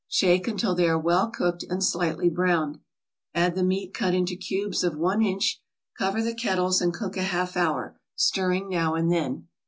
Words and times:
Shake 0.07 0.47
until 0.47 0.73
they 0.73 0.89
are 0.89 0.97
well 0.97 1.29
cooked 1.29 1.61
and 1.69 1.83
slightly 1.83 2.27
browned. 2.27 2.79
Add 3.35 3.53
the 3.53 3.61
meat 3.61 3.93
cut 3.93 4.15
into 4.15 4.35
cubes 4.35 4.83
of 4.83 4.97
one 4.97 5.21
inch, 5.21 5.61
cover 5.95 6.23
the 6.23 6.33
kettles 6.33 6.81
and 6.81 6.91
cook 6.91 7.17
a 7.17 7.21
half 7.21 7.55
hour, 7.55 7.99
stirring 8.15 8.67
now 8.67 8.95
and 8.95 9.11
then. 9.11 9.47